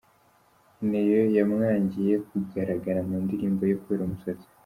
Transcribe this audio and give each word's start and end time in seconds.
Neyo 0.89 1.21
yamwangiye 1.37 2.13
kugaragara 2.27 2.99
mu 3.07 3.17
ndirimbo 3.23 3.61
ye 3.69 3.75
kubera 3.81 4.03
umusatsi 4.07 4.47